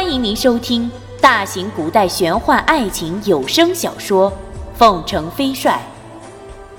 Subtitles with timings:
[0.00, 0.88] 欢迎您收听
[1.20, 4.30] 大型古代玄幻爱情有声小说
[4.76, 5.84] 《凤城飞帅》，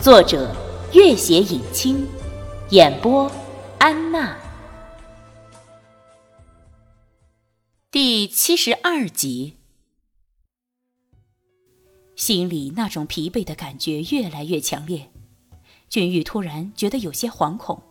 [0.02, 0.55] 作者：
[0.93, 2.07] 月写影清，
[2.70, 3.29] 演播：
[3.77, 4.38] 安娜。
[7.91, 9.57] 第七十二集，
[12.15, 15.11] 心里那种疲惫的感觉越来越强烈，
[15.89, 17.83] 君玉突然觉得有些惶恐，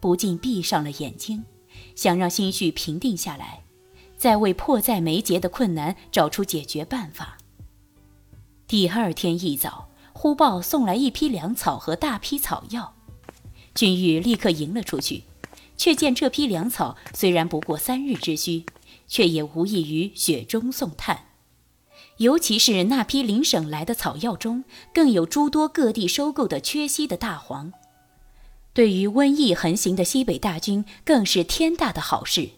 [0.00, 1.44] 不禁闭上了眼睛，
[1.94, 3.62] 想让心绪平定下来。
[4.16, 7.38] 在为迫在眉睫的困难找出解决办法。
[8.66, 12.94] 第二天一早，忽报送来一批粮草和大批草药，
[13.74, 15.24] 君玉立刻迎了出去，
[15.76, 18.64] 却见这批粮草虽然不过三日之需，
[19.06, 21.26] 却也无异于雪中送炭。
[22.16, 24.64] 尤其是那批邻省来的草药中，
[24.94, 27.72] 更有诸多各地收购的缺稀的大黄，
[28.72, 32.50] 对于瘟疫横行的西北大军，更是天大的好事。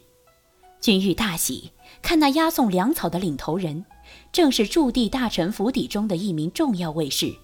[0.81, 3.85] 君玉大喜，看那押送粮草的领头人，
[4.31, 7.35] 正是驻地大臣府邸中的一名重要卫士。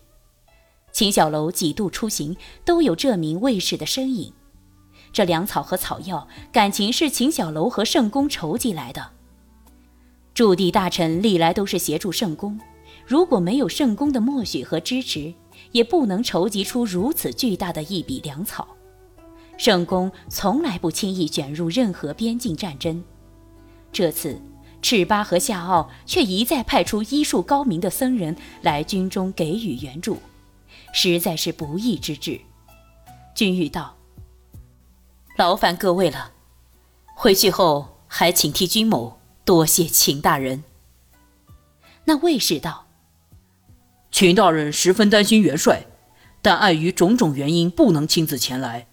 [0.93, 4.31] 秦小楼几度出行，都有这名卫士的身影。
[5.11, 9.11] 这粮草和草药，感情是秦小楼和圣公筹集来的。
[10.33, 12.57] 驻地大臣历来都是协助圣公，
[13.05, 15.33] 如果没有圣公的默许和支持，
[15.73, 18.65] 也不能筹集出如此巨大的一笔粮草。
[19.57, 23.03] 圣公从来不轻易卷入任何边境战争。
[23.95, 24.41] 这次，
[24.81, 30.21] 赤巴和夏奥却一再派出医术高明的僧人来军中给予援助，
[30.91, 32.41] 实在是不义之至。
[33.33, 33.95] 君玉道
[35.39, 36.33] ：“劳烦各位了，
[37.15, 40.65] 回去后还请替君某多谢秦大人。”
[42.03, 42.87] 那卫士道
[44.11, 45.85] ：“秦大人十分担心元帅，
[46.41, 48.87] 但碍于种种原因不能亲自前来，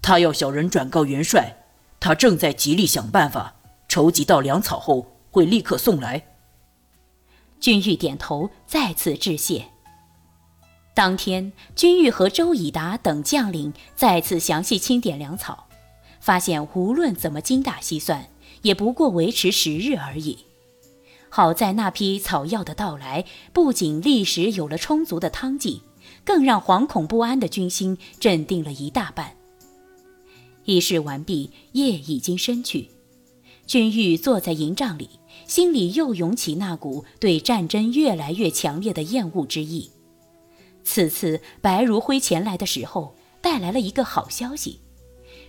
[0.00, 1.58] 他要小人转告元帅，
[2.00, 3.56] 他正在极力想办法。”
[3.90, 6.24] 筹集到粮草后，会立刻送来。
[7.58, 9.66] 君玉点头，再次致谢。
[10.94, 15.66] 当天，君玉和周以达等将领再次详细清点粮草，
[16.20, 18.28] 发现无论怎么精打细算，
[18.62, 20.38] 也不过维持十日而已。
[21.28, 25.82] 好在那批草药的到来，不仅立时有了充足的汤剂，
[26.24, 29.36] 更让惶恐不安的军心镇定了一大半。
[30.64, 32.88] 仪式完毕，夜已经深去。
[33.70, 35.08] 君玉坐在营帐里，
[35.46, 39.92] 心里又涌起那股对战争越来越强烈的厌恶之意。
[40.82, 44.80] 此次白如辉前来的时候，带来了一个好消息，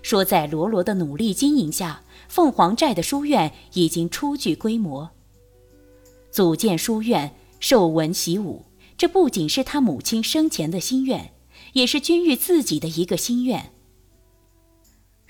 [0.03, 5.09] 说在罗罗的努力经营下，凤凰寨的书院已经初具规模。
[6.29, 8.65] 组建书院，授文习武，
[8.95, 11.33] 这不仅是他母亲生前的心愿，
[11.73, 13.73] 也是君玉自己的一个心愿。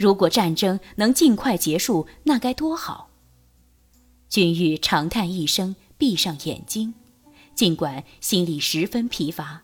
[0.02, 3.12] 如果战争能尽快结束，那该多好！
[4.28, 6.96] 君玉长叹一声，闭上眼睛，
[7.54, 9.62] 尽管心里十分疲乏，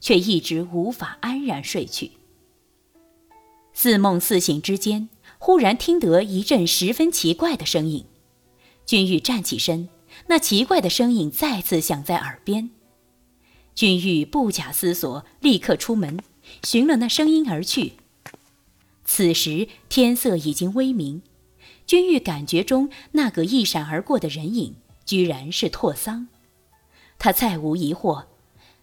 [0.00, 2.10] 却一直无法安然睡去。
[3.72, 5.08] 似梦似醒之间，
[5.38, 8.06] 忽然听得一阵十分奇怪的声音。
[8.84, 9.88] 君玉站起身，
[10.26, 12.70] 那奇怪的声音再次响在耳边。
[13.76, 16.18] 君玉不假思索，立刻出门，
[16.64, 17.92] 寻了那声音而去。
[19.06, 21.22] 此时天色已经微明，
[21.86, 24.74] 君玉感觉中那个一闪而过的人影，
[25.06, 26.28] 居然是拓桑。
[27.18, 28.24] 他再无疑惑，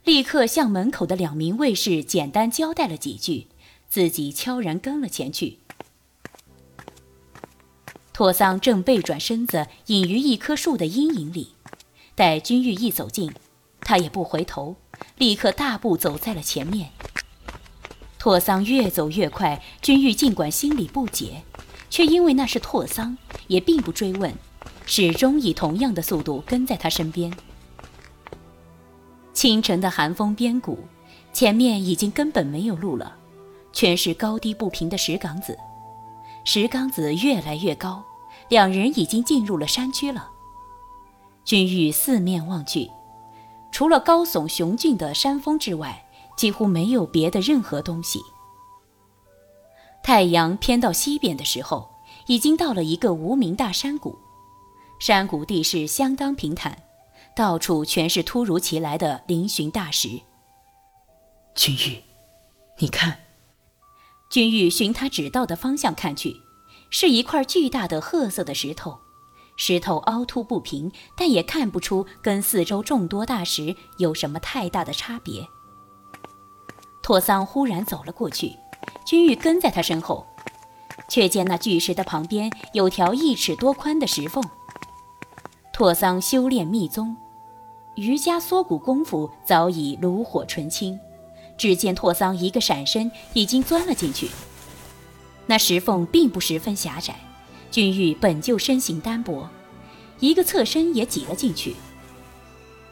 [0.03, 3.47] 立刻向门口的两名卫士简单交代了几句，
[3.87, 5.59] 自己悄然跟了前去。
[8.11, 11.49] 拓桑正背转身子，隐于一棵树的阴影里。
[12.15, 13.33] 待君玉一走近，
[13.81, 14.75] 他也不回头，
[15.17, 16.91] 立刻大步走在了前面。
[18.23, 21.43] 拓桑越走越快，君玉尽管心里不解，
[21.89, 23.17] 却因为那是拓桑，
[23.47, 24.33] 也并不追问，
[24.85, 27.33] 始终以同样的速度跟在他身边。
[29.33, 30.79] 清晨的寒风边谷，
[31.33, 33.13] 前面已经根本没有路了，
[33.73, 35.57] 全是高低不平的石岗子。
[36.45, 38.05] 石岗子越来越高，
[38.47, 40.29] 两人已经进入了山区了。
[41.43, 42.89] 君玉四面望去，
[43.69, 46.02] 除了高耸雄峻的山峰之外，
[46.35, 48.19] 几乎没有别的任何东西。
[50.03, 51.89] 太阳偏到西边的时候，
[52.27, 54.17] 已经到了一个无名大山谷。
[54.99, 56.83] 山谷地势相当平坦，
[57.35, 60.21] 到处全是突如其来的嶙峋大石。
[61.55, 62.03] 君玉，
[62.79, 63.19] 你看。
[64.29, 66.37] 君玉循他指道的方向看去，
[66.89, 68.97] 是一块巨大的褐色的石头。
[69.55, 75.47] 石头凹凸不平，但也看不出跟四周众多大石有什么太大的差别。
[77.03, 78.55] 拓桑忽然走了过去，
[79.05, 80.25] 君玉跟在他身后，
[81.09, 84.41] 却见那巨石的旁边有条一尺多宽的石缝。
[85.73, 87.17] 拓桑修炼密宗，
[87.95, 90.97] 瑜伽缩骨功夫早已炉火纯青。
[91.57, 94.29] 只见拓桑一个闪身，已经钻了进去。
[95.45, 97.15] 那石缝并不十分狭窄，
[97.69, 99.49] 君玉本就身形单薄，
[100.19, 101.75] 一个侧身也挤了进去。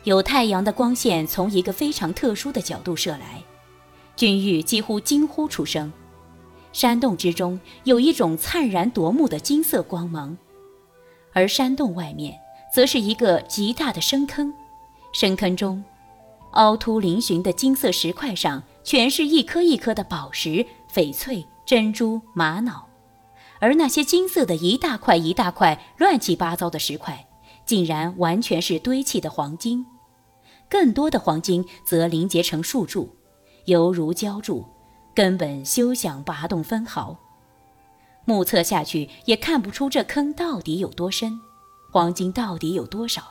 [0.03, 3.41] 有太阳的光线从一个非常特殊的角度射来，
[4.21, 5.91] 君玉几乎惊呼出声。
[6.71, 10.37] 山洞之中有一种灿然夺目的金色光芒，
[11.33, 12.39] 而山洞外面
[12.71, 14.53] 则是一个极大的深坑，
[15.11, 15.83] 深坑中
[16.51, 22.85] 凹凸嶙峋的金色石块上全是一颗一颗的宝石、翡翠、珍珠、玛瑙，
[23.59, 27.27] 而那些金色的一大块一大块乱七八糟的石块，
[27.65, 29.83] 竟然完全是堆砌的黄金，
[30.69, 33.15] 更多的黄金则凝结成树柱，
[33.65, 34.65] 犹如浇筑。
[35.13, 37.17] 根本休想拔动分毫，
[38.23, 41.37] 目测下去也看不出这坑到底有多深，
[41.91, 43.21] 黄金到底有多少。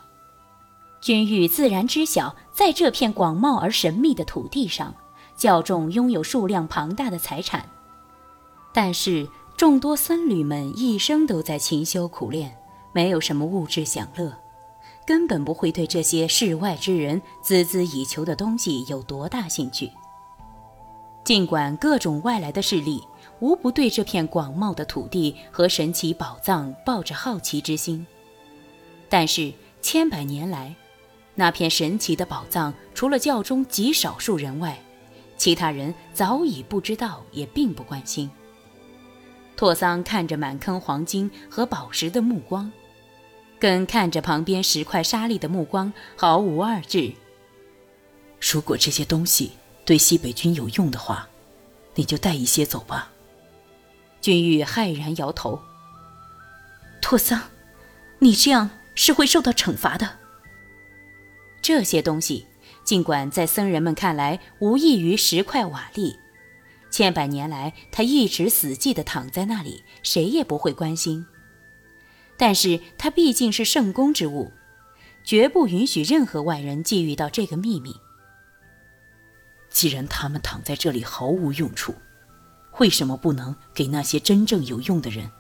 [1.01, 4.95] 君玉自然知晓，在这片广袤而神秘的土地上，
[5.39, 7.67] 教众拥有数量庞大的财产。
[8.75, 12.55] 但是众多僧侣们一生都在勤修苦练，
[12.93, 14.37] 没有什么物质享乐，
[15.07, 19.91] 根本不会对这些世外之人孜孜以求的东西有多大兴趣。
[21.23, 23.03] 尽管各种外来的势力
[23.39, 28.07] 无不对这片广袤的土地和神奇宝藏抱着好奇之心，
[29.09, 30.75] 但是千百年来，
[31.35, 34.79] 那片神奇的宝藏除了教中极少数人外，
[35.37, 38.31] 其他人早已不知道，也并不关心。
[39.57, 42.73] 拓桑看着满坑黄金和宝石的目光，
[43.59, 47.13] 跟看着旁边石块沙砾的目光毫无二致。
[48.41, 49.53] 如果这些东西……
[49.91, 51.29] 对西北军有用的话，
[51.97, 53.11] 你就带一些走吧。
[54.21, 55.61] 君玉骇然摇头
[57.03, 57.43] ：“拓桑，
[58.21, 60.19] 你这样是会受到惩罚的。
[61.61, 62.47] 这些东西，
[62.85, 66.15] 尽管在僧人们看来无异于石块瓦砾，
[66.93, 71.27] 千百年来他一直死寂地躺在那里，谁也不会关心。
[72.37, 74.53] 但是它毕竟是圣宫之物，
[75.25, 77.93] 绝不允许任何外人觊觎到这个秘密。”
[79.71, 81.95] 既然他们躺在这里毫无用处，
[82.79, 85.31] 为什么不能给那些真正有用的人？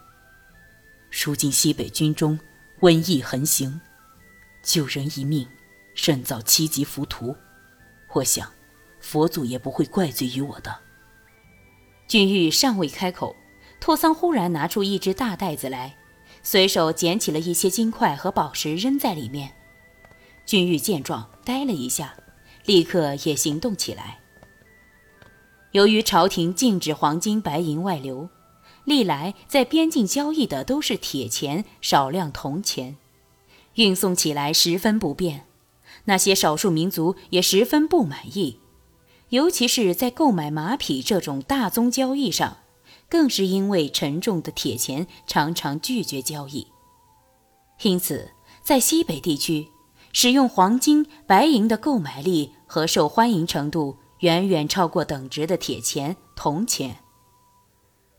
[1.11, 2.38] 如今西北军中
[2.81, 3.81] 瘟疫横行，
[4.62, 5.49] 救人一命
[5.94, 7.37] 胜造七级浮屠，
[8.15, 8.50] 我想
[9.00, 10.79] 佛祖也不会怪罪于我的。
[12.06, 13.35] 君玉尚未开口，
[13.81, 15.97] 托桑忽然拿出一只大袋子来，
[16.43, 19.53] 随手捡起了一些金块和宝石扔在里面。
[20.47, 22.15] 君玉见状呆了一下，
[22.70, 24.20] 立刻也行动起来。
[25.72, 28.28] 由于朝廷禁止黄金白银外流，
[28.84, 32.96] 历来在边境交易的都是铁钱、少量铜钱，
[33.75, 35.46] 运送起来十分不便。
[36.05, 38.61] 那些少数民族也十分不满意，
[39.31, 42.58] 尤其是在购买马匹这种大宗交易上，
[43.08, 46.69] 更是因为沉重的铁钱常常拒绝交易。
[47.82, 48.31] 因此，
[48.62, 49.66] 在西北地区，
[50.12, 53.99] 使用黄金、白银的购买力和受欢迎程度。
[54.21, 56.99] 远远超过等值的铁钱、铜钱。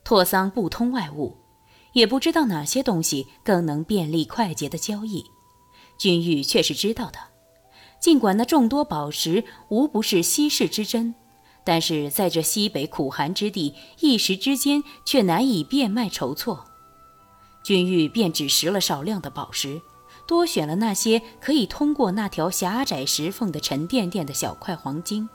[0.03, 1.37] 拓桑不通外物，
[1.93, 5.23] 也不知道哪些东西更能便利快捷的交易。
[5.99, 7.19] 君玉却是知道的。
[7.99, 11.13] 尽管那众多宝石无不是稀世之珍，
[11.63, 16.65] 但是在这西北苦寒之地，一时之间却难以变卖筹措。
[17.63, 19.79] 君玉便只拾了少量的宝石，
[20.31, 25.27] 多选了那些可以通过那条狭窄石缝的沉甸甸的小块黄金。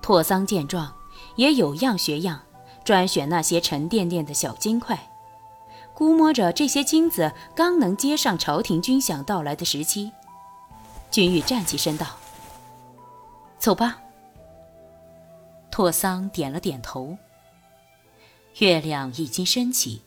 [0.00, 0.94] 拓桑见状，
[1.34, 2.42] 也有样学样，
[2.84, 5.10] 专选那些沉甸甸的小金块，
[5.94, 10.12] 估摸着这些金子刚能接上朝廷军饷到来的时期。
[11.10, 12.06] 君玉站起身道
[13.58, 13.98] ：“走吧。”
[15.72, 17.18] 拓桑点了点头。
[18.58, 20.02] 月亮已经升起，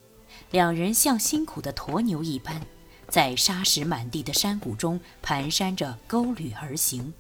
[0.50, 2.62] 两人像辛苦的驼牛一般，
[3.10, 7.14] 在沙石满地的山谷中蹒跚着沟履而行。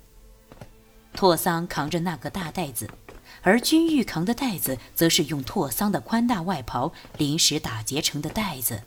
[1.13, 2.89] 拓桑扛着那个大袋子，
[3.41, 8.83] 而君玉扛的袋子则是用拓桑的宽大外袍临时打结成的袋子，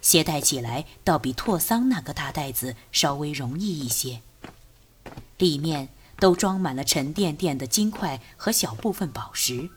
[0.00, 4.20] 携带起来倒比拓桑那个大袋子稍微容易一些。
[5.38, 5.88] 里面
[6.20, 9.68] 都装满了沉甸甸的金块和小部分宝石。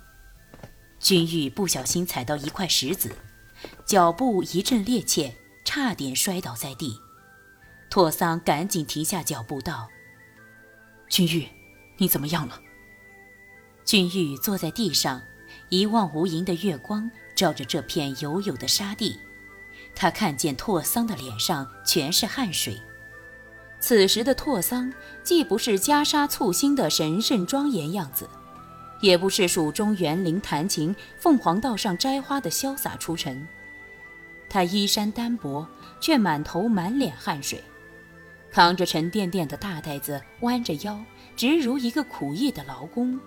[1.00, 3.16] 君玉不小心踩到一块石子，
[3.86, 5.32] 脚步一阵趔趄，
[5.66, 6.98] 差点摔倒在地。
[7.90, 9.90] 拓桑赶紧停下脚步道
[11.10, 11.46] ：“君玉。”
[11.98, 12.60] 你怎么样了？
[13.86, 15.22] 君玉坐在地上，
[15.70, 19.18] 一望无垠的月光照着这片黝黝的沙地，
[19.96, 22.78] 他看见拓桑的脸上全是汗水。
[23.80, 24.92] 此时的拓桑
[25.24, 28.30] 既不是袈裟簇新的神圣庄严样子，
[29.00, 33.48] 也不是蜀中园林弹琴、凤凰道上摘花的潇洒出尘。
[34.56, 35.68] 他衣衫单薄，
[36.00, 37.62] 却满头满脸汗水，
[38.50, 40.98] 扛着沉甸甸的大袋子，弯着腰，
[41.36, 43.20] 直如一个苦役的劳工。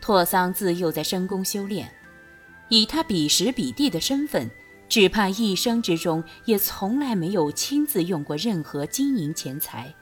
[0.00, 1.92] 拓桑自幼在深宫修炼，
[2.68, 4.48] 以他彼时彼地的身份。
[4.88, 9.92] 只怕一生之中也从来没有亲自用过任何金银钱财，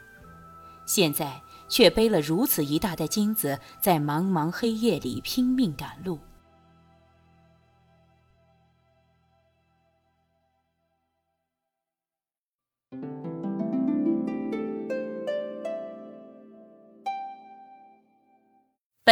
[0.85, 6.19] 现在却背了如此一大袋金子，在茫茫黑夜里拼命赶路。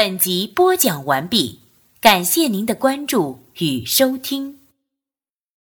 [0.00, 1.58] 本集播讲完毕，
[2.00, 4.57] 感谢您的关注与收听。